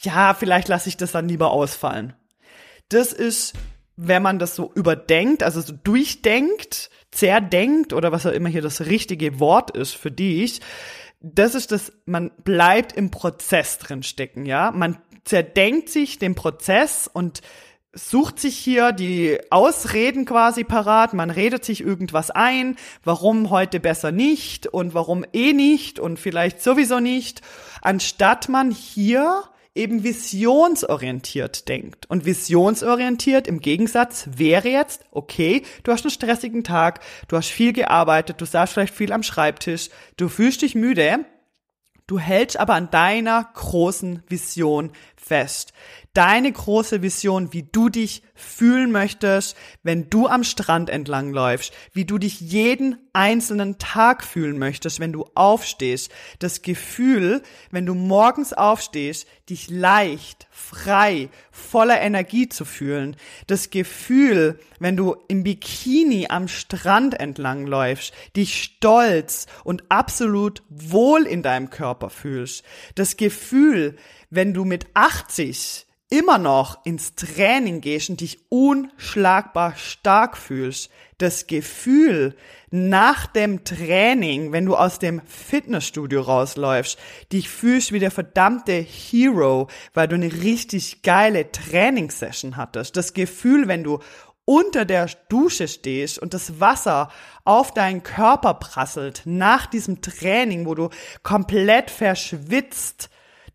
ja, 0.02 0.34
vielleicht 0.34 0.68
lasse 0.68 0.90
ich 0.90 0.98
das 0.98 1.14
dann 1.14 1.30
lieber 1.30 1.52
ausfallen. 1.52 2.14
Das 2.90 3.14
ist, 3.14 3.54
wenn 3.96 4.22
man 4.22 4.38
das 4.38 4.54
so 4.54 4.70
überdenkt, 4.76 5.44
also 5.44 5.62
so 5.62 5.72
durchdenkt, 5.82 6.90
zerdenkt 7.10 7.94
oder 7.94 8.12
was 8.12 8.26
auch 8.26 8.32
immer 8.32 8.50
hier 8.50 8.62
das 8.62 8.82
richtige 8.82 9.40
Wort 9.40 9.72
ist 9.72 9.96
für 9.96 10.12
dich, 10.12 10.60
das 11.24 11.56
ist 11.56 11.72
das, 11.72 11.94
man 12.06 12.32
bleibt 12.44 12.92
im 12.94 13.10
Prozess 13.10 13.80
drin 13.80 14.04
stecken, 14.04 14.46
ja. 14.46 14.72
Man 14.72 14.98
zerdenkt 15.24 15.90
sich 15.90 16.20
den 16.20 16.36
Prozess 16.36 17.10
und 17.12 17.42
sucht 17.94 18.40
sich 18.40 18.58
hier 18.58 18.92
die 18.92 19.40
Ausreden 19.50 20.26
quasi 20.26 20.64
parat, 20.64 21.14
man 21.14 21.30
redet 21.30 21.64
sich 21.64 21.82
irgendwas 21.82 22.30
ein, 22.30 22.76
warum 23.04 23.52
heute 23.52 23.80
besser 23.80 24.12
nicht 24.12 24.68
und 24.68 24.94
warum 24.94 25.24
eh 25.32 25.54
nicht 25.54 26.00
und 26.00 26.20
vielleicht 26.20 26.62
sowieso 26.62 27.00
nicht, 27.00 27.42
anstatt 27.82 28.50
man 28.50 28.72
hier 28.72 29.44
eben 29.76 30.04
visionsorientiert 30.04 31.68
denkt. 31.68 32.06
Und 32.10 32.26
visionsorientiert 32.26 33.48
im 33.48 33.60
Gegensatz 33.60 34.30
wäre 34.36 34.70
jetzt, 34.70 35.06
okay, 35.12 35.64
du 35.84 35.92
hast 35.92 36.04
einen 36.04 36.12
stressigen 36.12 36.64
Tag, 36.64 37.00
du 37.28 37.38
hast 37.38 37.50
viel 37.50 37.74
gearbeitet, 37.74 38.40
du 38.40 38.46
saßt 38.46 38.74
vielleicht 38.74 38.94
viel 38.94 39.12
am 39.12 39.24
Schreibtisch, 39.24 39.90
du 40.18 40.30
fühlst 40.30 40.62
dich 40.62 40.76
müde, 40.76 41.26
du 42.06 42.20
hältst 42.20 42.60
aber 42.60 42.76
an 42.76 42.92
deiner 42.92 43.50
großen 43.56 44.24
Vision 44.28 44.92
fest 45.16 45.74
deine 46.14 46.52
große 46.52 47.02
Vision, 47.02 47.54
wie 47.54 47.64
du 47.64 47.90
dich 47.90 48.22
fühlen 48.36 48.92
möchtest, 48.92 49.58
wenn 49.82 50.12
du 50.12 50.28
am 50.28 50.44
Strand 50.44 50.92
entlang 50.92 51.34
läufst, 51.34 51.74
wie 51.92 52.06
du 52.06 52.20
dich 52.20 52.40
jeden 52.40 52.98
einzelnen 53.14 53.80
Tag 53.80 54.24
fühlen 54.24 54.60
möchtest, 54.60 55.00
wenn 55.00 55.12
du 55.12 55.26
aufstehst, 55.34 56.12
das 56.38 56.62
Gefühl, 56.62 57.42
wenn 57.72 57.88
du 57.88 57.96
morgens 57.96 58.54
aufstehst, 58.54 59.28
dich 59.50 59.72
leicht, 59.72 60.48
frei, 60.52 61.30
voller 61.52 62.00
Energie 62.00 62.48
zu 62.48 62.64
fühlen, 62.64 63.16
das 63.48 63.72
Gefühl, 63.72 64.60
wenn 64.80 64.96
du 64.96 65.16
im 65.28 65.44
Bikini 65.44 66.28
am 66.30 66.48
Strand 66.48 67.20
entlang 67.20 67.66
läufst, 67.66 68.14
dich 68.36 68.62
stolz 68.62 69.48
und 69.64 69.84
absolut 69.90 70.62
wohl 70.70 71.24
in 71.24 71.42
deinem 71.42 71.72
Körper 71.72 72.12
fühlst, 72.12 72.64
das 72.94 73.18
Gefühl, 73.18 73.96
wenn 74.30 74.54
du 74.54 74.64
mit 74.64 74.86
80 74.94 75.88
immer 76.14 76.38
noch 76.38 76.86
ins 76.86 77.16
Training 77.16 77.82
gehst 77.82 78.12
und 78.12 78.22
dich 78.22 78.38
unschlagbar 78.50 79.76
stark 79.76 80.38
fühlst, 80.38 80.92
das 81.18 81.48
Gefühl 81.48 82.36
nach 82.70 83.26
dem 83.26 83.64
Training, 83.64 84.52
wenn 84.52 84.68
du 84.68 84.76
aus 84.76 85.00
dem 85.00 85.22
Fitnessstudio 85.26 86.22
rausläufst, 86.22 87.00
dich 87.32 87.50
fühlst 87.50 87.94
wie 87.94 88.00
der 88.00 88.12
verdammte 88.12 88.74
Hero, 88.74 89.70
weil 89.96 90.08
du 90.08 90.14
eine 90.14 90.32
richtig 90.32 91.02
geile 91.02 91.52
Trainingssession 91.52 92.58
hattest. 92.58 92.96
Das 92.96 93.16
Gefühl, 93.16 93.68
wenn 93.68 93.84
du 93.84 93.98
unter 94.46 94.86
der 94.86 95.08
Dusche 95.30 95.68
stehst 95.68 96.20
und 96.20 96.36
das 96.36 96.60
Wasser 96.60 97.10
auf 97.44 97.74
deinen 97.74 98.04
Körper 98.04 98.54
prasselt 98.54 99.24
nach 99.26 99.66
diesem 99.66 100.02
Training, 100.02 100.68
wo 100.68 100.76
du 100.76 100.90
komplett 101.24 101.90
verschwitzt 101.90 103.10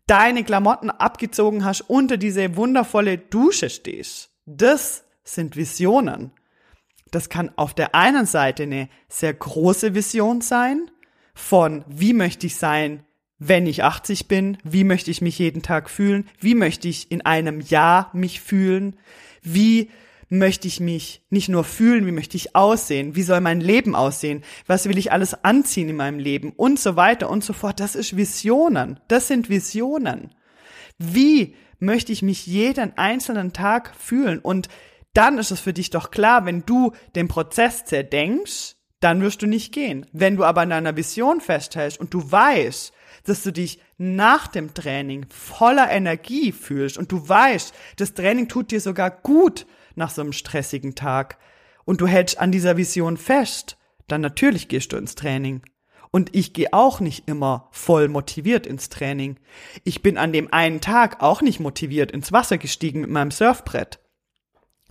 deine 0.09 0.43
Klamotten 0.43 0.89
abgezogen 0.89 1.63
hast, 1.63 1.81
unter 1.81 2.17
diese 2.17 2.55
wundervolle 2.55 3.17
Dusche 3.17 3.69
stehst. 3.69 4.31
Das 4.45 5.03
sind 5.23 5.55
Visionen. 5.55 6.31
Das 7.11 7.29
kann 7.29 7.51
auf 7.55 7.73
der 7.73 7.95
einen 7.95 8.25
Seite 8.25 8.63
eine 8.63 8.89
sehr 9.07 9.33
große 9.33 9.95
Vision 9.95 10.41
sein 10.41 10.89
von 11.33 11.85
wie 11.87 12.13
möchte 12.13 12.47
ich 12.47 12.57
sein, 12.57 13.05
wenn 13.37 13.65
ich 13.65 13.83
80 13.83 14.27
bin, 14.27 14.57
wie 14.63 14.83
möchte 14.83 15.09
ich 15.09 15.21
mich 15.21 15.39
jeden 15.39 15.61
Tag 15.61 15.89
fühlen, 15.89 16.27
wie 16.39 16.55
möchte 16.55 16.87
ich 16.87 17.11
in 17.11 17.21
einem 17.25 17.61
Jahr 17.61 18.09
mich 18.13 18.41
fühlen, 18.41 18.97
wie 19.41 19.89
möchte 20.29 20.67
ich 20.67 20.79
mich 20.79 21.23
nicht 21.29 21.49
nur 21.49 21.63
fühlen, 21.63 22.05
wie 22.05 22.11
möchte 22.11 22.37
ich 22.37 22.55
aussehen, 22.55 23.15
wie 23.15 23.23
soll 23.23 23.41
mein 23.41 23.61
Leben 23.61 23.95
aussehen, 23.95 24.43
was 24.67 24.87
will 24.87 24.97
ich 24.97 25.11
alles 25.11 25.43
anziehen 25.43 25.89
in 25.89 25.95
meinem 25.95 26.19
Leben 26.19 26.53
und 26.55 26.79
so 26.79 26.95
weiter 26.95 27.29
und 27.29 27.43
so 27.43 27.53
fort. 27.53 27.79
Das 27.79 27.95
ist 27.95 28.15
Visionen. 28.15 28.99
Das 29.07 29.27
sind 29.27 29.49
Visionen. 29.49 30.35
Wie 30.99 31.55
möchte 31.79 32.11
ich 32.11 32.21
mich 32.21 32.45
jeden 32.45 32.97
einzelnen 32.97 33.53
Tag 33.53 33.93
fühlen? 33.97 34.39
Und 34.39 34.67
dann 35.13 35.39
ist 35.39 35.51
es 35.51 35.59
für 35.59 35.73
dich 35.73 35.89
doch 35.89 36.11
klar, 36.11 36.45
wenn 36.45 36.65
du 36.65 36.93
den 37.15 37.27
Prozess 37.27 37.85
zerdenkst, 37.85 38.75
dann 38.99 39.21
wirst 39.21 39.41
du 39.41 39.47
nicht 39.47 39.73
gehen. 39.73 40.05
Wenn 40.11 40.35
du 40.35 40.43
aber 40.43 40.61
an 40.61 40.69
deiner 40.69 40.95
Vision 40.95 41.41
festhältst 41.41 41.99
und 41.99 42.13
du 42.13 42.31
weißt, 42.31 42.93
dass 43.23 43.43
du 43.43 43.51
dich 43.51 43.79
nach 43.97 44.47
dem 44.47 44.73
Training 44.73 45.25
voller 45.29 45.89
Energie 45.89 46.51
fühlst 46.51 46.97
und 46.97 47.11
du 47.11 47.27
weißt, 47.27 47.73
das 47.95 48.13
Training 48.13 48.47
tut 48.47 48.71
dir 48.71 48.81
sogar 48.81 49.09
gut, 49.09 49.65
nach 49.99 50.09
so 50.09 50.21
einem 50.21 50.33
stressigen 50.33 50.95
Tag 50.95 51.37
und 51.85 52.01
du 52.01 52.07
hältst 52.07 52.39
an 52.39 52.51
dieser 52.51 52.77
Vision 52.77 53.17
fest, 53.17 53.77
dann 54.07 54.21
natürlich 54.21 54.67
gehst 54.67 54.91
du 54.91 54.97
ins 54.97 55.15
Training. 55.15 55.61
Und 56.11 56.35
ich 56.35 56.53
gehe 56.53 56.73
auch 56.73 56.99
nicht 56.99 57.27
immer 57.27 57.67
voll 57.71 58.07
motiviert 58.07 58.65
ins 58.65 58.89
Training. 58.89 59.37
Ich 59.83 60.01
bin 60.01 60.17
an 60.17 60.33
dem 60.33 60.51
einen 60.51 60.81
Tag 60.81 61.21
auch 61.21 61.43
nicht 61.43 61.59
motiviert 61.59 62.11
ins 62.11 62.31
Wasser 62.31 62.57
gestiegen 62.57 63.01
mit 63.01 63.11
meinem 63.11 63.29
Surfbrett. 63.29 63.99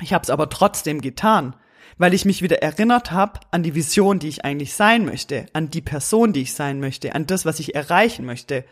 Ich 0.00 0.12
habe 0.12 0.22
es 0.22 0.30
aber 0.30 0.48
trotzdem 0.48 1.00
getan, 1.00 1.56
weil 1.96 2.14
ich 2.14 2.24
mich 2.24 2.40
wieder 2.40 2.62
erinnert 2.62 3.10
habe 3.10 3.40
an 3.50 3.64
die 3.64 3.74
Vision, 3.74 4.20
die 4.20 4.28
ich 4.28 4.44
eigentlich 4.44 4.74
sein 4.74 5.04
möchte, 5.04 5.46
an 5.54 5.70
die 5.70 5.80
Person, 5.80 6.32
die 6.32 6.42
ich 6.42 6.54
sein 6.54 6.78
möchte, 6.78 7.16
an 7.16 7.26
das, 7.26 7.44
was 7.44 7.58
ich 7.58 7.74
erreichen 7.74 8.24
möchte. 8.24 8.64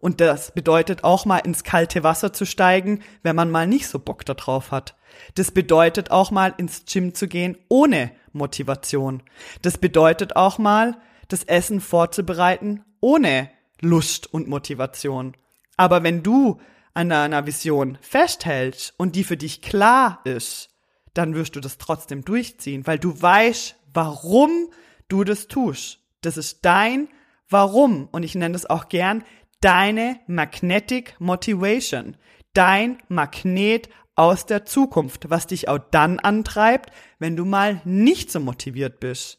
Und 0.00 0.20
das 0.20 0.52
bedeutet 0.52 1.04
auch 1.04 1.26
mal 1.26 1.38
ins 1.38 1.62
kalte 1.64 2.02
Wasser 2.02 2.32
zu 2.32 2.46
steigen, 2.46 3.02
wenn 3.22 3.36
man 3.36 3.50
mal 3.50 3.66
nicht 3.66 3.86
so 3.86 3.98
Bock 3.98 4.24
darauf 4.24 4.72
hat. 4.72 4.96
Das 5.34 5.50
bedeutet 5.50 6.10
auch 6.10 6.30
mal 6.30 6.54
ins 6.56 6.84
Gym 6.86 7.14
zu 7.14 7.28
gehen 7.28 7.58
ohne 7.68 8.12
Motivation. 8.32 9.22
Das 9.62 9.78
bedeutet 9.78 10.36
auch 10.36 10.58
mal 10.58 10.96
das 11.28 11.44
Essen 11.44 11.80
vorzubereiten 11.80 12.84
ohne 13.00 13.50
Lust 13.80 14.32
und 14.32 14.48
Motivation. 14.48 15.36
Aber 15.76 16.02
wenn 16.02 16.22
du 16.22 16.60
an 16.94 17.08
deiner 17.08 17.46
Vision 17.46 17.98
festhältst 18.00 18.94
und 18.96 19.16
die 19.16 19.24
für 19.24 19.36
dich 19.36 19.62
klar 19.62 20.20
ist, 20.24 20.70
dann 21.14 21.34
wirst 21.34 21.56
du 21.56 21.60
das 21.60 21.78
trotzdem 21.78 22.24
durchziehen, 22.24 22.86
weil 22.86 22.98
du 22.98 23.20
weißt, 23.20 23.76
warum 23.92 24.70
du 25.08 25.24
das 25.24 25.48
tust. 25.48 26.00
Das 26.20 26.36
ist 26.36 26.64
dein 26.64 27.08
Warum. 27.52 28.08
Und 28.12 28.22
ich 28.22 28.36
nenne 28.36 28.52
das 28.52 28.70
auch 28.70 28.88
gern 28.88 29.24
deine 29.60 30.20
Magnetic 30.26 31.14
Motivation. 31.18 32.16
Dein 32.54 32.98
Magnet 33.08 33.88
aus 34.16 34.46
der 34.46 34.64
Zukunft, 34.64 35.30
was 35.30 35.46
dich 35.46 35.68
auch 35.68 35.78
dann 35.90 36.18
antreibt, 36.18 36.90
wenn 37.18 37.36
du 37.36 37.44
mal 37.44 37.80
nicht 37.84 38.30
so 38.30 38.40
motiviert 38.40 39.00
bist. 39.00 39.38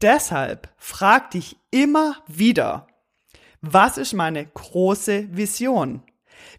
Deshalb 0.00 0.72
frag 0.76 1.30
dich 1.32 1.56
immer 1.70 2.22
wieder, 2.26 2.86
was 3.60 3.98
ist 3.98 4.12
meine 4.12 4.44
große 4.46 5.28
Vision? 5.36 6.02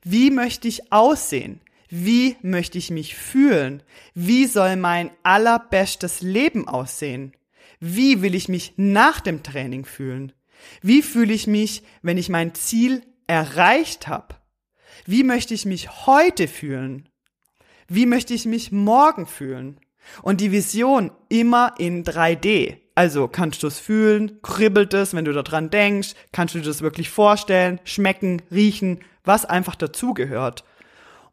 Wie 0.03 0.31
möchte 0.31 0.67
ich 0.67 0.91
aussehen? 0.91 1.61
Wie 1.89 2.35
möchte 2.41 2.77
ich 2.77 2.89
mich 2.89 3.15
fühlen? 3.15 3.83
Wie 4.15 4.47
soll 4.47 4.75
mein 4.75 5.11
allerbestes 5.23 6.21
Leben 6.21 6.67
aussehen? 6.67 7.33
Wie 7.79 8.21
will 8.21 8.33
ich 8.33 8.49
mich 8.49 8.73
nach 8.77 9.19
dem 9.19 9.43
Training 9.43 9.85
fühlen? 9.85 10.33
Wie 10.81 11.01
fühle 11.01 11.33
ich 11.33 11.47
mich, 11.47 11.83
wenn 12.01 12.17
ich 12.17 12.29
mein 12.29 12.53
Ziel 12.53 13.03
erreicht 13.27 14.07
habe? 14.07 14.35
Wie 15.05 15.23
möchte 15.23 15.53
ich 15.53 15.65
mich 15.65 16.05
heute 16.05 16.47
fühlen? 16.47 17.09
Wie 17.87 18.05
möchte 18.05 18.33
ich 18.33 18.45
mich 18.45 18.71
morgen 18.71 19.27
fühlen? 19.27 19.79
Und 20.21 20.41
die 20.41 20.51
Vision 20.51 21.11
immer 21.29 21.75
in 21.77 22.03
3D. 22.03 22.77
Also 22.95 23.27
kannst 23.27 23.63
du 23.63 23.67
es 23.67 23.79
fühlen, 23.79 24.41
kribbelt 24.41 24.93
es, 24.93 25.13
wenn 25.13 25.25
du 25.25 25.33
daran 25.33 25.69
denkst, 25.69 26.13
kannst 26.31 26.55
du 26.55 26.59
dir 26.59 26.65
das 26.65 26.81
wirklich 26.81 27.09
vorstellen, 27.09 27.79
schmecken, 27.83 28.41
riechen, 28.51 28.99
was 29.23 29.45
einfach 29.45 29.75
dazugehört. 29.75 30.63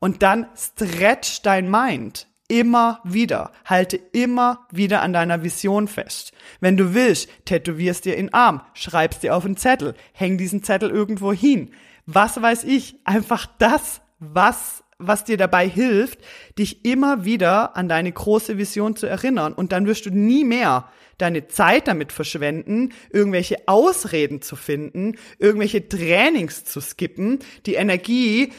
Und 0.00 0.22
dann 0.22 0.48
stretch 0.56 1.42
dein 1.42 1.70
Mind 1.70 2.26
immer 2.52 3.00
wieder. 3.02 3.50
Halte 3.64 3.96
immer 3.96 4.66
wieder 4.70 5.00
an 5.00 5.14
deiner 5.14 5.42
Vision 5.42 5.88
fest. 5.88 6.32
Wenn 6.60 6.76
du 6.76 6.92
willst, 6.92 7.30
tätowierst 7.46 8.04
dir 8.04 8.14
in 8.14 8.34
Arm, 8.34 8.60
schreibst 8.74 9.22
dir 9.22 9.34
auf 9.34 9.46
einen 9.46 9.56
Zettel, 9.56 9.94
häng 10.12 10.36
diesen 10.36 10.62
Zettel 10.62 10.90
irgendwo 10.90 11.32
hin. 11.32 11.70
Was 12.04 12.40
weiß 12.40 12.64
ich, 12.64 12.96
einfach 13.04 13.46
das, 13.58 14.02
was 14.18 14.84
was 15.04 15.24
dir 15.24 15.36
dabei 15.36 15.68
hilft, 15.68 16.20
dich 16.60 16.84
immer 16.84 17.24
wieder 17.24 17.76
an 17.76 17.88
deine 17.88 18.12
große 18.12 18.56
Vision 18.56 18.94
zu 18.94 19.06
erinnern. 19.06 19.52
Und 19.52 19.72
dann 19.72 19.86
wirst 19.86 20.06
du 20.06 20.10
nie 20.10 20.44
mehr 20.44 20.88
deine 21.18 21.48
Zeit 21.48 21.88
damit 21.88 22.12
verschwenden, 22.12 22.92
irgendwelche 23.10 23.56
Ausreden 23.66 24.42
zu 24.42 24.56
finden, 24.56 25.16
irgendwelche 25.38 25.88
Trainings 25.88 26.64
zu 26.64 26.80
skippen, 26.80 27.40
die 27.66 27.74
Energie 27.74 28.52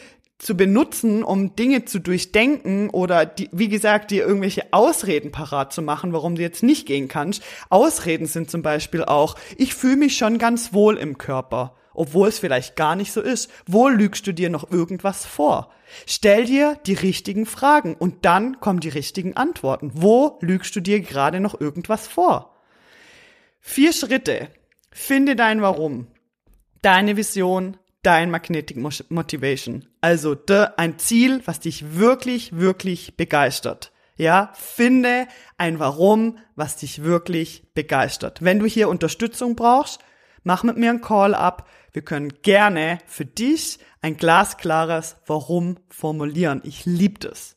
zu 0.44 0.56
benutzen, 0.56 1.24
um 1.24 1.56
Dinge 1.56 1.86
zu 1.86 2.00
durchdenken 2.00 2.90
oder 2.90 3.26
die, 3.26 3.50
wie 3.52 3.70
gesagt, 3.70 4.12
dir 4.12 4.26
irgendwelche 4.26 4.72
Ausreden 4.72 5.32
parat 5.32 5.74
zu 5.74 5.82
machen, 5.82 6.14
warum 6.14 6.36
du 6.36 6.42
jetzt 6.42 6.64
nicht 6.64 6.86
gehen 6.86 7.08
kannst. 7.08 7.44
Ausreden 7.70 8.28
sind 8.28 8.52
zum 8.52 8.62
Beispiel 8.62 9.04
auch, 9.04 9.36
ich 9.58 9.74
fühle 9.74 9.98
mich 9.98 10.18
schon 10.18 10.38
ganz 10.38 10.74
wohl 10.74 10.98
im 10.98 11.18
Körper 11.18 11.76
obwohl 11.94 12.28
es 12.28 12.40
vielleicht 12.40 12.76
gar 12.76 12.96
nicht 12.96 13.12
so 13.12 13.22
ist. 13.22 13.52
Wo 13.68 13.88
lügst 13.88 14.26
du 14.26 14.34
dir 14.34 14.50
noch 14.50 14.72
irgendwas 14.72 15.26
vor? 15.26 15.72
Stell 16.08 16.46
dir 16.46 16.80
die 16.86 16.96
richtigen 16.96 17.46
Fragen 17.46 17.96
und 17.96 18.26
dann 18.26 18.60
kommen 18.60 18.80
die 18.80 18.90
richtigen 18.90 19.38
Antworten. 19.38 19.92
Wo 19.94 20.40
lügst 20.42 20.76
du 20.76 20.80
dir 20.80 21.02
gerade 21.02 21.40
noch 21.40 21.60
irgendwas 21.60 22.08
vor? 22.08 22.56
Vier 23.60 23.94
Schritte. 23.94 24.50
Finde 24.92 25.36
dein 25.36 25.62
Warum, 25.62 26.08
deine 26.82 27.16
Vision, 27.18 27.78
dein 28.04 28.30
Magnetic 28.30 28.78
Motivation. 29.10 29.88
Also 30.04 30.36
de, 30.36 30.68
ein 30.76 31.00
Ziel, 31.00 31.42
was 31.46 31.62
dich 31.62 31.96
wirklich, 31.98 32.58
wirklich 32.58 33.16
begeistert. 33.16 33.94
Ja, 34.18 34.52
finde 34.54 35.28
ein 35.58 35.80
Warum, 35.80 36.40
was 36.58 36.76
dich 36.76 37.04
wirklich 37.04 37.72
begeistert. 37.74 38.42
Wenn 38.42 38.60
du 38.60 38.66
hier 38.66 38.90
Unterstützung 38.90 39.56
brauchst, 39.56 40.02
mach 40.44 40.64
mit 40.64 40.76
mir 40.76 40.90
einen 40.90 41.00
Call 41.00 41.34
ab. 41.34 41.70
Wir 41.94 42.02
können 42.02 42.34
gerne 42.42 42.98
für 43.06 43.24
dich 43.24 43.80
ein 44.02 44.18
glasklares 44.18 45.16
Warum 45.26 45.78
formulieren. 45.88 46.60
Ich 46.66 46.86
liebe 46.86 47.20
das. 47.20 47.56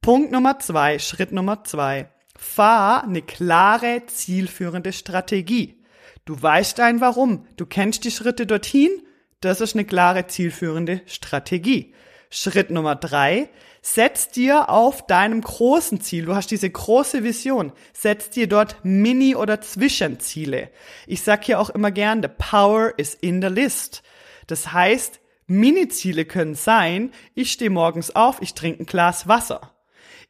Punkt 0.00 0.32
Nummer 0.32 0.60
zwei, 0.60 0.98
Schritt 0.98 1.32
Nummer 1.32 1.62
zwei. 1.64 2.08
Fahr 2.38 3.04
eine 3.04 3.20
klare, 3.20 4.04
zielführende 4.06 4.94
Strategie. 4.94 5.84
Du 6.24 6.40
weißt 6.40 6.78
dein 6.78 7.02
Warum. 7.02 7.46
Du 7.58 7.66
kennst 7.66 8.04
die 8.04 8.10
Schritte 8.10 8.46
dorthin. 8.46 9.02
Das 9.42 9.60
ist 9.60 9.74
eine 9.74 9.84
klare, 9.84 10.28
zielführende 10.28 11.02
Strategie. 11.06 11.92
Schritt 12.30 12.70
Nummer 12.70 12.94
drei, 12.94 13.50
setz 13.82 14.28
dir 14.28 14.70
auf 14.70 15.04
deinem 15.04 15.40
großen 15.40 16.00
Ziel, 16.00 16.26
du 16.26 16.36
hast 16.36 16.52
diese 16.52 16.70
große 16.70 17.24
Vision, 17.24 17.72
setz 17.92 18.30
dir 18.30 18.46
dort 18.46 18.76
Mini- 18.84 19.34
oder 19.34 19.60
Zwischenziele. 19.60 20.70
Ich 21.08 21.22
sag 21.22 21.44
hier 21.44 21.58
auch 21.58 21.70
immer 21.70 21.90
gern, 21.90 22.22
the 22.22 22.28
power 22.28 22.94
is 22.96 23.14
in 23.14 23.42
the 23.42 23.48
list. 23.48 24.04
Das 24.46 24.72
heißt, 24.72 25.18
Mini-Ziele 25.48 26.24
können 26.24 26.54
sein, 26.54 27.10
ich 27.34 27.50
stehe 27.50 27.68
morgens 27.68 28.14
auf, 28.14 28.40
ich 28.40 28.54
trinke 28.54 28.84
ein 28.84 28.86
Glas 28.86 29.26
Wasser. 29.26 29.71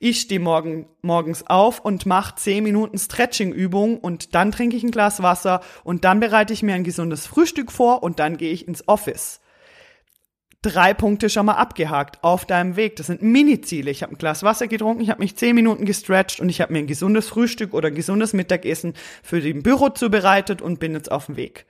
Ich 0.05 0.23
stehe 0.23 0.41
morgen, 0.41 0.87
morgens 1.03 1.47
auf 1.47 1.79
und 1.79 2.07
mache 2.07 2.35
10 2.35 2.65
Minuten 2.65 2.99
Stretching-Übung 2.99 4.01
und 4.01 4.35
dann 4.35 4.51
trinke 4.51 4.75
ich 4.75 4.83
ein 4.83 4.91
Glas 4.91 5.23
Wasser 5.23 5.61
und 5.85 6.03
dann 6.03 6.19
bereite 6.19 6.53
ich 6.53 6.65
mir 6.65 6.75
ein 6.75 6.83
gesundes 6.83 7.29
Frühstück 7.29 7.71
vor 7.71 8.03
und 8.03 8.19
dann 8.19 8.37
gehe 8.37 8.53
ich 8.53 8.67
ins 8.67 8.89
Office 8.89 9.39
drei 10.61 10.95
Punkte 10.95 11.29
schon 11.29 11.47
mal 11.47 11.55
abgehakt 11.55 12.23
auf 12.23 12.47
deinem 12.47 12.77
Weg. 12.77 12.95
Das 12.97 13.09
sind 13.09 13.21
Mini-Ziele. 13.21 13.91
Ich 13.91 14.03
habe 14.03 14.15
ein 14.15 14.19
Glas 14.19 14.45
Wasser 14.45 14.69
getrunken, 14.69 15.03
ich 15.03 15.11
habe 15.11 15.21
mich 15.21 15.37
zehn 15.37 15.57
Minuten 15.57 15.85
gestretcht 15.85 16.41
und 16.41 16.49
ich 16.49 16.61
habe 16.61 16.73
mir 16.73 16.79
ein 16.81 16.87
gesundes 16.87 17.29
Frühstück 17.29 17.75
oder 17.75 17.89
ein 17.89 17.97
gesundes 17.97 18.33
Mittagessen 18.33 18.95
für 19.23 19.41
den 19.41 19.63
Büro 19.63 19.89
zubereitet 19.89 20.63
und 20.63 20.79
bin 20.79 20.95
jetzt 20.95 21.11
auf 21.11 21.27
dem 21.27 21.37
Weg. 21.37 21.67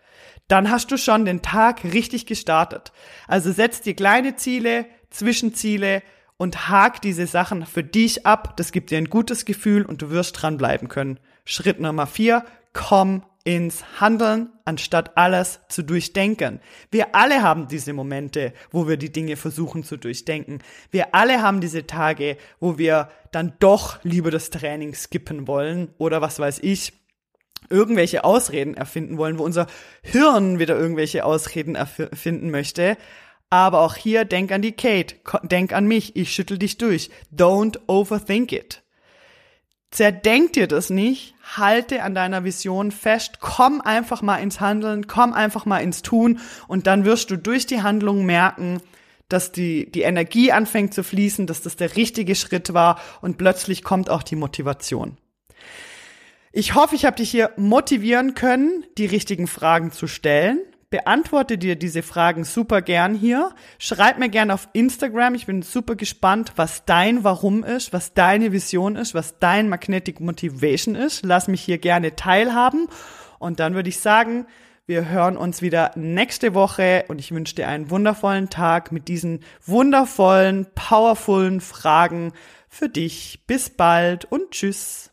Dann 0.49 0.71
hast 0.71 0.91
du 0.91 0.99
schon 0.99 1.25
den 1.25 1.41
Tag 1.41 1.85
richtig 1.85 2.27
gestartet. 2.27 2.93
Also 3.27 3.51
setz 3.51 3.81
dir 3.81 3.95
kleine 3.95 4.37
Ziele, 4.37 4.85
Zwischenziele 5.11 6.03
und 6.37 6.69
hak 6.69 7.01
diese 7.01 7.27
Sachen 7.27 7.67
für 7.67 7.85
dich 7.85 8.27
ab. 8.27 8.57
Das 8.57 8.73
gibt 8.73 8.91
dir 8.91 8.99
ein 8.99 9.11
gutes 9.11 9.45
Gefühl 9.45 9.85
und 9.85 10.03
du 10.03 10.11
wirst 10.11 10.43
dranbleiben 10.43 10.89
können. 10.89 11.19
Schritt 11.45 11.81
Nummer 11.81 12.07
vier, 12.07 12.45
komm 12.73 13.23
ins 13.45 14.01
Handeln, 14.01 14.51
anstatt 14.65 15.17
alles 15.17 15.61
zu 15.69 15.83
durchdenken. 15.83 16.61
Wir 16.91 17.15
alle 17.15 17.43
haben 17.43 17.67
diese 17.67 17.93
Momente, 17.93 18.53
wo 18.71 18.87
wir 18.87 18.97
die 18.97 19.11
Dinge 19.11 19.37
versuchen 19.37 19.83
zu 19.83 19.97
durchdenken. 19.97 20.61
Wir 20.91 21.15
alle 21.15 21.43
haben 21.43 21.61
diese 21.61 21.87
Tage, 21.87 22.37
wo 22.61 22.79
wir 22.79 23.09
dann 23.33 23.55
doch 23.59 23.99
lieber 24.05 24.31
das 24.31 24.51
Training 24.51 24.95
skippen 24.95 25.49
wollen 25.49 25.93
oder 25.99 26.21
was 26.21 26.39
weiß 26.39 26.61
ich, 26.61 26.93
irgendwelche 27.69 28.25
Ausreden 28.25 28.75
erfinden 28.75 29.19
wollen, 29.19 29.39
wo 29.39 29.45
unser 29.45 29.67
Hirn 30.03 30.59
wieder 30.59 30.77
irgendwelche 30.79 31.25
Ausreden 31.25 31.75
erfinden 31.75 32.51
möchte. 32.51 32.97
Aber 33.53 33.81
auch 33.81 33.97
hier 33.97 34.25
denk 34.25 34.51
an 34.51 34.63
die 34.63 34.73
Kate, 34.73 35.17
denk 35.43 35.75
an 35.75 35.85
mich, 35.85 36.17
ich 36.17 36.33
schüttel 36.33 36.57
dich 36.57 36.79
durch. 36.79 37.11
Don't 37.37 37.79
overthink 37.87 38.51
it. 38.51 38.83
Zerdenk 39.91 40.55
dir 40.55 40.67
das 40.67 40.89
nicht, 40.89 41.35
halte 41.55 42.03
an 42.03 42.15
deiner 42.15 42.45
Vision 42.45 42.93
fest, 42.93 43.41
komm 43.41 43.83
einfach 43.83 44.23
mal 44.23 44.39
ins 44.39 44.61
Handeln, 44.61 45.07
komm 45.07 45.35
einfach 45.35 45.67
mal 45.67 45.81
ins 45.81 46.01
Tun. 46.01 46.41
Und 46.67 46.87
dann 46.87 47.05
wirst 47.05 47.31
du 47.31 47.37
durch 47.37 47.67
die 47.67 47.83
Handlung 47.83 48.25
merken, 48.25 48.81
dass 49.29 49.53
die, 49.53 49.93
die 49.93 50.01
Energie 50.01 50.51
anfängt 50.51 50.95
zu 50.95 51.05
fließen, 51.05 51.47
dass 51.47 51.61
das 51.61 51.77
der 51.77 51.95
richtige 51.95 52.35
Schritt 52.35 52.73
war. 52.73 52.99
Und 53.21 53.37
plötzlich 53.37 53.85
kommt 53.85 54.09
auch 54.09 54.23
die 54.23 54.37
Motivation. 54.37 55.19
Ich 56.53 56.75
hoffe, 56.75 56.95
ich 56.95 57.05
habe 57.05 57.17
dich 57.17 57.31
hier 57.31 57.51
motivieren 57.59 58.33
können, 58.33 58.87
die 58.97 59.05
richtigen 59.05 59.47
Fragen 59.47 59.93
zu 59.93 60.07
stellen 60.07 60.59
beantworte 60.93 61.59
dir 61.59 61.75
diese 61.75 62.03
Fragen 62.03 62.45
super 62.45 62.83
gern 62.83 63.15
hier. 63.15 63.51
Schreib 63.79 64.19
mir 64.19 64.29
gern 64.29 64.53
auf 64.53 64.69
Instagram. 64.75 65.35
Ich 65.35 65.47
bin 65.47 65.63
super 65.63 65.97
gespannt, 65.97 66.53
was 66.57 66.85
dein 66.85 67.25
Warum 67.25 67.65
ist, 67.65 67.93
was 67.93 68.13
deine 68.13 68.53
Vision 68.53 68.95
ist, 68.95 69.15
was 69.15 69.41
dein 69.41 69.69
Magnetic 69.69 70.21
Motivation 70.21 70.95
ist. 70.95 71.25
Lass 71.25 71.49
mich 71.49 71.63
hier 71.63 71.79
gerne 71.79 72.15
teilhaben. 72.15 72.89
Und 73.41 73.59
dann 73.59 73.75
würde 73.75 73.89
ich 73.89 74.01
sagen, 74.01 74.47
wir 74.87 75.09
hören 75.09 75.39
uns 75.39 75.63
wieder 75.63 75.93
nächste 75.97 76.53
Woche 76.53 77.07
und 77.09 77.21
ich 77.21 77.33
wünsche 77.33 77.55
dir 77.55 77.69
einen 77.69 77.89
wundervollen 77.89 78.51
Tag 78.51 78.93
mit 78.93 79.09
diesen 79.09 79.41
wundervollen, 79.65 80.67
powervollen 80.75 81.63
Fragen 81.63 82.33
für 82.69 82.91
dich. 82.91 83.45
Bis 83.47 83.71
bald 83.71 84.27
und 84.27 84.51
tschüss. 84.51 85.12